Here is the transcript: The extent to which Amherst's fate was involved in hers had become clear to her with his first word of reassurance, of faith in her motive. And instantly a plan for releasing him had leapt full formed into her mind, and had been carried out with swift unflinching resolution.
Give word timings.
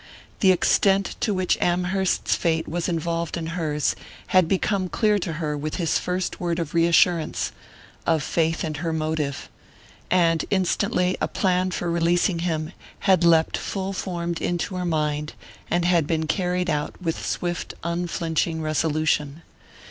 The 0.39 0.51
extent 0.51 1.15
to 1.19 1.31
which 1.31 1.59
Amherst's 1.61 2.35
fate 2.35 2.67
was 2.67 2.89
involved 2.89 3.37
in 3.37 3.45
hers 3.53 3.95
had 4.33 4.47
become 4.47 4.89
clear 4.89 5.19
to 5.19 5.33
her 5.33 5.55
with 5.55 5.75
his 5.75 5.99
first 5.99 6.39
word 6.39 6.57
of 6.57 6.73
reassurance, 6.73 7.51
of 8.07 8.23
faith 8.23 8.63
in 8.63 8.73
her 8.81 8.93
motive. 8.93 9.47
And 10.09 10.43
instantly 10.49 11.17
a 11.21 11.27
plan 11.27 11.69
for 11.69 11.91
releasing 11.91 12.39
him 12.39 12.73
had 13.01 13.23
leapt 13.23 13.57
full 13.59 13.93
formed 13.93 14.41
into 14.41 14.73
her 14.73 14.85
mind, 14.85 15.33
and 15.69 15.85
had 15.85 16.07
been 16.07 16.25
carried 16.25 16.71
out 16.71 16.99
with 16.99 17.23
swift 17.23 17.75
unflinching 17.83 18.59
resolution. 18.59 19.43